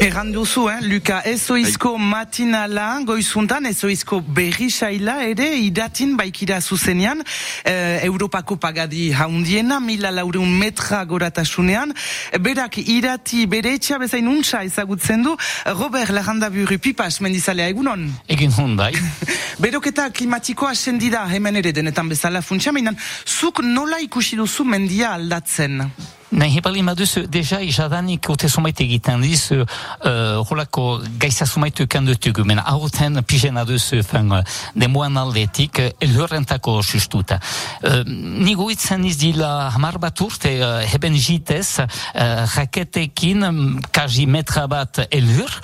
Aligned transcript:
Erran 0.00 0.30
duzu, 0.30 0.68
eh, 0.70 0.78
Luka, 0.82 1.22
ezoizko 1.26 1.96
matinala 1.98 3.00
goizuntan, 3.02 3.64
ezoizko 3.66 4.20
berri 4.22 4.68
saila 4.70 5.16
ere 5.26 5.48
idatin 5.58 6.12
baikira 6.16 6.60
zuzenean, 6.60 7.24
eh, 7.64 8.04
Europako 8.06 8.56
pagadi 8.56 9.10
haundiena, 9.12 9.80
mila 9.80 10.12
laureun 10.14 10.52
metra 10.60 11.04
goratasunean, 11.04 11.94
berak 12.38 12.78
irati 12.78 13.46
bere 13.46 13.72
etxea 13.74 13.98
bezain 13.98 14.28
untsa 14.28 14.62
ezagutzen 14.62 15.24
du, 15.24 15.34
Robert 15.66 16.14
Larrandaburu 16.14 16.78
pipas 16.78 17.18
mendizalea 17.20 17.66
egunon? 17.68 18.06
Egin 18.28 18.54
hon 18.54 18.76
bai. 18.76 18.92
Beroketa 19.62 20.10
klimatikoa 20.10 20.76
sendida 20.76 21.24
hemen 21.26 21.58
ere 21.58 21.72
denetan 21.72 22.08
bezala 22.08 22.42
funtsia, 22.42 22.70
mainan, 22.72 22.96
zuk 23.26 23.64
nola 23.66 23.98
ikusi 23.98 24.38
duzu 24.38 24.62
mendia 24.64 25.10
aldatzen? 25.18 25.82
Nahi 26.28 26.58
hepali 26.58 26.82
maduz, 26.84 27.14
deja 27.32 27.56
jadanik 27.72 28.26
ote 28.28 28.50
sumait 28.52 28.76
egiten 28.84 29.22
diz, 29.24 29.48
uh, 29.54 29.62
holako 30.44 30.98
gaisa 31.16 31.46
sumaitu 31.48 31.86
kandutugu, 31.88 32.44
mena 32.44 32.66
aurten 32.68 33.22
pijena 33.24 33.64
duz, 33.64 33.94
fan, 34.04 34.34
demoan 34.76 35.16
aldetik, 35.16 35.80
elhorrentako 36.04 36.82
sustuta. 36.82 37.40
Uh, 37.80 38.02
nigo 38.44 38.68
itzen 38.68 39.06
izdila 39.08 39.70
hamar 39.72 39.96
bat 40.02 40.20
urte, 40.20 40.52
uh, 40.60 40.82
heben 40.92 41.16
jitez, 41.16 41.80
uh, 41.80 42.44
raketekin, 42.58 43.48
kaji 43.88 44.28
metra 44.28 44.66
bat 44.68 45.06
elhur, 45.08 45.56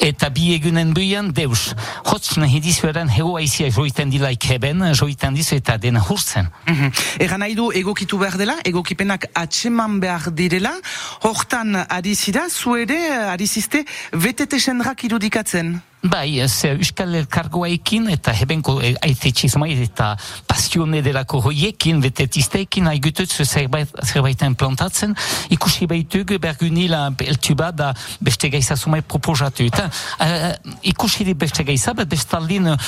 eta 0.00 0.30
bi 0.32 0.54
egunen 0.54 0.94
buian 0.96 1.30
deus. 1.36 1.74
Hotz 2.08 2.36
nahi 2.40 2.60
dizueran 2.64 3.10
hego 3.12 3.36
aizia 3.38 3.68
joiten 3.70 4.10
dilaik 4.10 4.46
heben, 4.50 4.82
joiten 4.96 5.36
dizu 5.36 5.58
eta 5.60 5.76
dena 5.78 6.00
hurtzen. 6.00 6.48
Mm 6.66 6.74
-hmm. 6.74 7.04
Egan 7.26 7.40
nahi 7.40 7.54
du 7.54 7.70
egokitu 7.72 8.18
behar 8.18 8.38
dela, 8.38 8.56
egokipenak 8.64 9.26
atseman 9.34 10.00
behar 10.00 10.32
direla, 10.32 10.74
hortan 11.20 11.76
ari 11.88 12.14
zira, 12.14 12.48
zu 12.48 12.76
ere 12.76 13.00
ari 13.28 13.46
ziste, 13.46 13.84
vetete 14.12 14.60
senrak 14.60 15.04
irudikatzen? 15.04 15.89
Bai, 16.00 16.40
ez 16.40 16.64
Euskal 16.64 17.12
Elkargoaekin 17.18 18.06
eta 18.08 18.32
hebenko 18.32 18.78
e, 18.80 18.94
aitetxizmai 19.04 19.74
eta 19.84 20.14
pasione 20.48 21.02
delako 21.04 21.42
hoiekin, 21.44 21.98
betetizteekin 22.00 22.86
haigutut 22.88 23.28
zerbait, 23.44 23.92
zerbaiten 24.08 24.56
plantatzen, 24.56 25.12
ikusi 25.52 25.84
behitug 25.90 26.32
bergunila 26.40 27.02
eltu 27.20 27.52
bat 27.54 27.76
da 27.76 27.90
beste 28.24 28.48
gaizazumai 28.48 29.02
proposatu. 29.02 29.66
Eta 29.68 29.90
uh, 29.90 30.46
ikusi 30.88 31.26
di 31.28 31.34
beste 31.36 31.66
gaizaz, 31.68 31.92
bet 31.98 32.08
bestaldin 32.08 32.72
uh, 32.72 32.78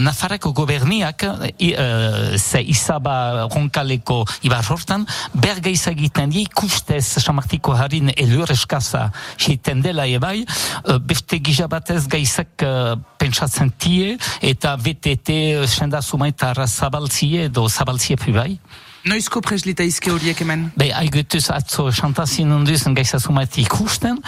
Nafarako 0.00 0.54
goberniak 0.56 1.26
uh, 1.28 1.44
ze 2.38 2.62
izaba 2.64 3.44
ronkaleko 3.52 4.22
ibar 4.48 4.64
hortan, 4.72 5.04
ber 5.34 5.60
gaizagiten 5.60 6.32
di 6.32 6.46
ikustez 6.48 7.04
Samartiko 7.20 7.76
harin 7.76 8.08
elur 8.16 8.48
eskaza 8.56 9.10
jiten 9.36 9.84
dela 9.84 10.08
ebai, 10.08 10.46
uh, 10.48 10.96
beste 10.96 11.42
gizabatez 11.44 12.06
gaizaz 12.08 12.37
gauzak 12.38 12.62
uh, 12.62 12.98
pentsatzen 13.18 13.70
tie, 13.78 14.16
eta 14.42 14.76
VTT 14.76 15.66
senda 15.66 16.00
sumaitara 16.02 16.66
zabaltzie 16.66 17.48
edo 17.48 17.68
zabaltzie 17.68 18.16
pribai. 18.16 18.58
Noizko 19.08 19.40
preslita 19.40 19.84
izke 19.86 20.10
horiek 20.10 20.38
hemen? 20.42 20.70
Be, 20.76 20.90
haigutuz 20.92 21.48
atzo 21.50 21.88
xantazin 21.90 22.50
hunduzen 22.52 22.94
gaisa 22.94 23.18
sumait 23.18 23.56
ikusten, 23.58 24.18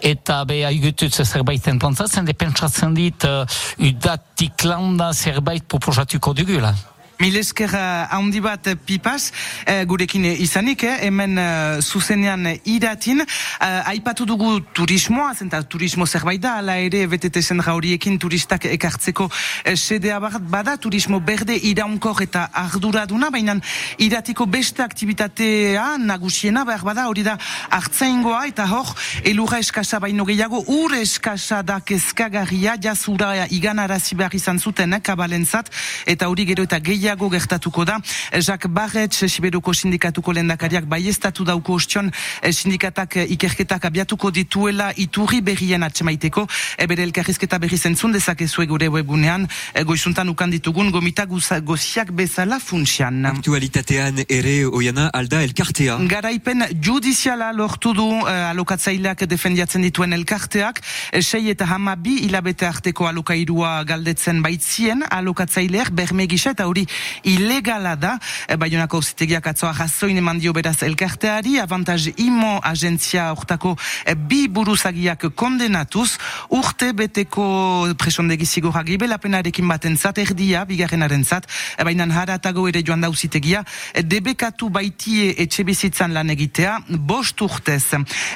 eta 0.00 0.44
be, 0.44 0.62
haigutuz 0.64 1.14
zerbaiten 1.24 1.78
plantatzen, 1.78 2.24
de 2.24 2.34
pentsatzen 2.34 2.94
dit, 2.94 3.24
uh, 3.24 3.44
udatik 3.78 4.64
landa 4.64 5.12
zerbait 5.12 5.64
proposatuko 5.68 6.34
dugula. 6.34 6.74
Milesker 7.18 7.72
handi 8.10 8.38
bat 8.38 8.68
pipas, 8.86 9.32
eh, 9.66 9.82
gurekin 9.84 10.22
izanik, 10.24 10.82
eh, 10.82 11.00
hemen 11.02 11.38
uh, 11.38 11.80
zuzenean 11.82 12.46
iratin, 12.64 13.24
uh, 13.24 13.88
aipatu 13.90 14.24
dugu 14.24 14.60
turismoa, 14.72 15.32
zenta 15.34 15.58
turismo 15.66 16.06
zerbait 16.06 16.38
da, 16.38 16.52
ala 16.60 16.76
ere 16.78 17.00
BTT 17.10 17.42
zenra 17.42 17.74
horiekin 17.74 18.20
turistak 18.22 18.68
ekartzeko 18.70 19.26
uh, 19.26 19.74
sedea 19.74 20.20
bada, 20.20 20.76
turismo 20.76 21.18
berde 21.18 21.56
iraunkor 21.58 22.22
eta 22.22 22.44
arduraduna, 22.52 23.32
baina 23.34 23.58
iratiko 23.98 24.46
beste 24.46 24.86
aktivitatea 24.86 25.96
nagusiena, 25.98 26.62
behar 26.64 26.86
bada, 26.86 27.08
hori 27.10 27.26
da 27.26 27.34
hartzaingoa, 27.70 28.44
eta 28.52 28.68
hor, 28.70 28.94
elurra 29.24 29.58
eskasa 29.58 29.98
baino 29.98 30.22
gehiago, 30.24 30.62
ur 30.68 30.94
eskasa 30.94 31.64
da 31.66 31.80
kezkagarria, 31.80 32.78
jazura 32.78 33.48
igan 33.50 33.82
arazi 33.82 34.14
behar 34.14 34.38
izan 34.38 34.62
zuten, 34.62 34.94
eh, 34.94 35.02
kabalentzat, 35.02 35.74
eta 36.06 36.30
hori 36.30 36.46
gero 36.46 36.62
eta 36.62 36.78
gehiago 36.78 37.07
gehiago 37.08 37.30
gertatuko 37.30 37.84
da. 37.84 37.98
Jacques 38.32 38.70
Barret, 38.70 39.12
Siberuko 39.12 39.72
sindikatuko 39.72 40.32
lendakariak 40.36 40.84
baiestatu 40.84 41.44
dauko 41.44 41.78
ostion 41.78 42.10
eh, 42.42 42.52
sindikatak 42.52 43.16
eh, 43.16 43.32
ikerketak 43.32 43.86
abiatuko 43.88 44.30
dituela 44.30 44.90
iturri 44.96 45.40
berrien 45.40 45.82
atxemaiteko. 45.82 46.44
Ebere 46.78 47.06
elkarrizketa 47.08 47.58
berri 47.58 47.78
zentzun 47.78 48.12
dezakezue 48.12 48.66
gure 48.68 48.90
webunean, 48.92 49.46
eh, 49.74 49.84
goizuntan 49.88 50.28
ukan 50.28 50.52
ditugun 50.52 50.90
gomita 50.92 51.24
goziak 51.24 52.12
bezala 52.12 52.58
funtsian. 52.60 53.24
Aktualitatean 53.30 54.24
ere 54.28 54.66
oiana 54.66 55.08
alda 55.14 55.42
elkartea. 55.42 55.96
Garaipen 56.08 56.66
judiziala 56.84 57.52
lortu 57.52 57.94
du 57.94 58.08
alokatzaileak 58.28 59.24
defendiatzen 59.30 59.82
dituen 59.86 60.12
elkarteak, 60.12 60.82
sei 61.22 61.48
eta 61.54 61.64
hamabi 61.72 62.18
hilabete 62.26 62.68
arteko 62.68 63.08
alokairua 63.08 63.72
galdetzen 63.88 64.42
baitzien 64.44 65.04
alokatzaileak 65.08 65.94
bermegisa 65.96 66.52
eta 66.56 66.66
hori 66.68 66.84
ilegala 67.22 67.96
da, 67.96 68.18
e, 68.48 68.56
baionako 68.56 69.02
zitegiak 69.02 69.46
atzoa 69.46 69.72
jazoin 69.74 70.16
eman 70.16 70.38
dio 70.38 70.52
beraz 70.52 70.82
elkarteari, 70.82 71.58
avantaz 71.60 72.08
imo 72.16 72.58
agentzia 72.62 73.32
urtako 73.32 73.76
e, 74.04 74.14
bi 74.14 74.46
buruzagiak 74.48 75.28
kondenatuz, 75.34 76.18
urte 76.48 76.92
beteko 76.92 77.94
presondegi 77.98 78.46
zigorra 78.46 78.82
gibelapenarekin 78.86 79.68
baten 79.68 79.96
zat, 79.96 80.18
erdia, 80.18 80.64
bigarrenaren 80.68 81.24
zat, 81.24 81.48
e, 81.76 81.84
bainan 81.84 82.12
haratago 82.14 82.68
ere 82.68 82.82
joan 82.84 83.04
da 83.04 83.10
uzitegia, 83.10 83.64
e, 83.92 84.02
debekatu 84.02 84.70
baitie 84.70 85.34
etxe 85.42 85.64
bizitzan 85.64 86.14
lan 86.16 86.30
egitea, 86.34 86.78
bost 86.88 87.40
urtez. 87.44 87.84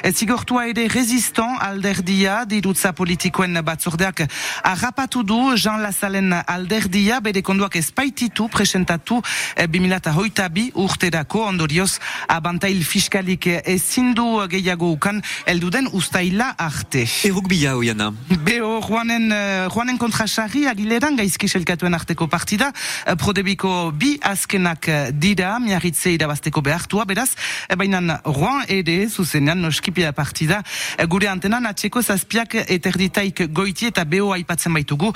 E, 0.03 0.11
zigortua 0.11 0.67
ere 0.71 0.87
reziston 0.91 1.57
alderdia, 1.61 2.43
dirutza 2.49 2.93
politikoen 2.93 3.59
batzordeak, 3.65 4.25
arrapatu 4.63 5.23
du 5.23 5.39
Jean 5.57 5.81
Lazalen 5.83 6.33
alderdia, 6.33 7.19
bere 7.23 7.41
konduak 7.45 7.75
ezpaititu 7.79 8.47
presentatu 8.53 9.21
e, 9.57 9.67
hoita 10.13 10.47
bi 10.49 10.69
urterako 10.73 11.45
ondorioz 11.47 11.99
abantail 12.27 12.83
fiskalik 12.83 13.47
ezin 13.65 14.13
du 14.13 14.25
gehiago 14.47 14.91
ukan 14.91 15.21
elduden 15.45 15.89
ustaila 15.91 16.53
arte. 16.57 17.05
Eruk 17.23 17.47
bila 17.47 17.73
hoiana. 17.73 18.11
Beo 18.45 18.81
Juanen, 18.81 19.33
Juanen 19.73 19.97
kontra 19.97 20.27
sarri 20.27 20.67
agileran 20.67 21.15
gaizki 21.17 21.47
selkatuen 21.47 21.93
arteko 21.93 22.27
partida 22.27 22.71
prodebiko 23.17 23.91
bi 23.91 24.17
azkenak 24.21 24.87
dira 25.19 25.57
miarritze 25.59 26.13
irabazteko 26.13 26.61
behartua 26.61 27.05
beraz 27.05 27.29
bainan 27.77 28.17
Juan 28.25 28.65
ere 28.67 29.07
zuzenean 29.09 29.61
noskipia 29.61 30.11
partida 30.13 30.61
gure 31.09 31.29
antenan 31.31 31.65
atxeko 31.69 32.01
zazpiak 32.01 32.55
eterditaik 32.63 33.45
goiti 33.53 33.89
eta 33.91 34.05
beo 34.05 34.31
aipatzen 34.35 34.73
baitugu 34.73 35.11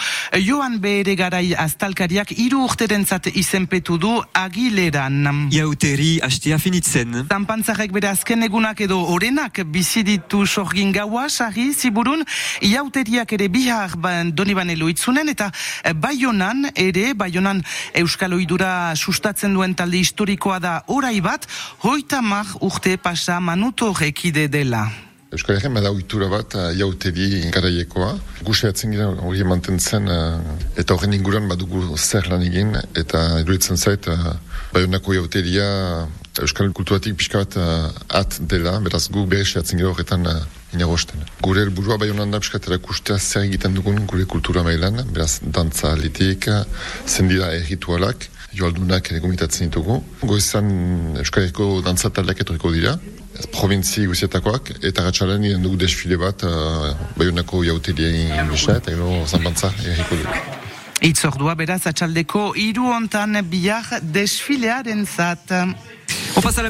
Joan 0.46 0.80
bere 0.84 1.16
garai 1.20 1.54
astalkariak 1.68 2.34
iru 2.38 2.64
urteren 2.68 3.06
izenpetu 3.36 3.98
du 3.98 4.12
agileran. 4.34 5.48
Iauteri 5.52 6.20
hastia 6.24 6.58
finitzen. 6.60 7.24
Tampantzarek 7.30 7.92
bere 7.96 8.12
azken 8.12 8.46
egunak 8.48 8.82
edo 8.86 9.00
orenak 9.14 9.62
biziditu 9.74 10.46
sorgin 10.46 10.92
gaua, 10.96 11.28
sari, 11.30 11.72
ziburun, 11.74 12.24
iauteriak 12.62 13.34
ere 13.38 13.50
bihar 13.50 13.98
ban, 13.98 14.32
doni 14.36 14.56
banelo 14.58 14.90
itzunen, 14.92 15.30
eta 15.34 15.50
eh, 15.84 15.94
baionan 15.94 16.70
ere, 16.76 17.14
baionan 17.18 17.64
Euskal 17.98 18.38
Oidura 18.38 18.94
sustatzen 18.96 19.54
duen 19.58 19.76
talde 19.76 19.98
historikoa 19.98 20.60
da 20.60 20.78
orai 20.88 21.20
bat, 21.22 21.48
hoita 21.84 22.22
mar 22.22 22.56
urte 22.62 22.98
pasa 22.98 23.40
manuto 23.40 23.94
rekide 23.98 24.48
dela. 24.48 24.88
Euskal 25.28 25.58
Herren 25.58 25.74
bada 25.76 25.90
oitura 25.92 26.30
bat 26.32 26.54
uh, 26.56 26.70
jauteri 26.72 27.50
garaiekoa. 27.52 28.14
Guseatzen 28.48 28.94
gira 28.96 29.10
hori 29.28 29.44
mantentzen 29.44 30.08
uh, 30.08 30.38
eta 30.80 30.96
horren 30.96 31.18
inguran 31.18 31.50
badugu 31.52 31.82
zer 31.98 32.30
lan 32.32 32.46
egin 32.48 32.72
eta 32.96 33.24
iruditzen 33.42 33.76
zait 33.76 34.08
uh, 34.08 34.38
baionako 34.72 35.18
jauteria 35.18 35.68
Euskal 36.40 36.70
kulturatik 36.72 37.18
pixka 37.18 37.42
bat 37.42 37.56
at 38.14 38.36
dela, 38.52 38.76
beraz 38.86 39.08
gu 39.10 39.24
bereseatzen 39.26 39.80
gira 39.82 39.90
horretan 39.90 40.28
inagosten. 40.78 41.24
Gure 41.42 41.64
elburua 41.66 41.98
baionan 41.98 42.32
da 42.32 42.40
pixka 42.40 42.78
kustea 42.78 43.18
zer 43.18 43.48
egiten 43.48 43.74
dugun 43.74 44.06
gure 44.06 44.28
kultura 44.30 44.62
mailan, 44.64 45.02
beraz 45.16 45.40
dantza 45.42 45.96
alitik, 45.98 46.46
zendira 47.08 47.50
erritualak, 47.58 48.30
joaldunak 48.54 49.10
ere 49.10 49.24
gomitatzen 49.24 49.72
ditugu. 49.72 49.98
Goizan 50.22 50.70
Euskal 51.24 51.48
Herriko 51.48 51.82
dantza 51.82 52.14
taldeak 52.14 52.46
etoriko 52.46 52.72
dira, 52.76 52.94
provintzi 53.54 54.06
guzietakoak, 54.10 54.72
eta 54.82 55.04
gatxalen 55.08 55.42
nire 55.42 55.60
dugu 55.64 55.78
desfile 55.82 56.18
bat 56.22 56.44
uh, 56.48 56.94
Bayonako 57.18 57.64
jautelien 57.68 58.50
gisa, 58.52 58.78
eta 58.82 58.94
gero 58.96 59.26
zanbantza 59.28 59.72
erriko 59.86 60.22
dugu. 60.22 60.40
Itzordua 61.08 61.54
beraz 61.56 61.84
atxaldeko 61.86 62.56
iru 62.58 62.88
ontan 62.90 63.38
bihar 63.50 64.00
desfilearen 64.02 65.06
zat. 65.06 65.54